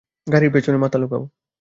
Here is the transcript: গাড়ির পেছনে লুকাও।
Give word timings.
গাড়ির 0.27 0.51
পেছনে 0.53 0.77
লুকাও। 0.97 1.23